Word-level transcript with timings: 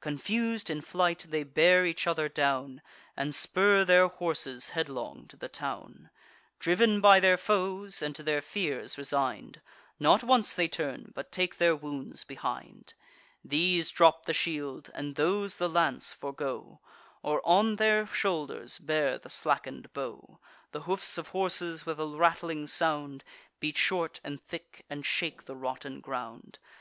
Confus'd 0.00 0.68
in 0.68 0.80
flight, 0.80 1.26
they 1.28 1.44
bear 1.44 1.86
each 1.86 2.08
other 2.08 2.28
down, 2.28 2.82
And 3.16 3.32
spur 3.32 3.84
their 3.84 4.08
horses 4.08 4.70
headlong 4.70 5.26
to 5.28 5.36
the 5.36 5.46
town. 5.48 6.10
Driv'n 6.58 7.00
by 7.00 7.20
their 7.20 7.36
foes, 7.36 8.02
and 8.02 8.12
to 8.16 8.24
their 8.24 8.42
fears 8.42 8.98
resign'd, 8.98 9.60
Not 10.00 10.24
once 10.24 10.54
they 10.54 10.66
turn, 10.66 11.12
but 11.14 11.30
take 11.30 11.58
their 11.58 11.76
wounds 11.76 12.24
behind. 12.24 12.94
These 13.44 13.92
drop 13.92 14.26
the 14.26 14.34
shield, 14.34 14.90
and 14.92 15.14
those 15.14 15.58
the 15.58 15.68
lance 15.68 16.12
forego, 16.12 16.80
Or 17.22 17.40
on 17.48 17.76
their 17.76 18.08
shoulders 18.08 18.80
bear 18.80 19.18
the 19.18 19.30
slacken'd 19.30 19.92
bow. 19.92 20.40
The 20.72 20.80
hoofs 20.90 21.16
of 21.16 21.28
horses, 21.28 21.86
with 21.86 22.00
a 22.00 22.06
rattling 22.08 22.66
sound, 22.66 23.22
Beat 23.60 23.78
short 23.78 24.18
and 24.24 24.42
thick, 24.42 24.84
and 24.90 25.06
shake 25.06 25.44
the 25.44 25.54
rotten 25.54 26.00
ground. 26.00 26.58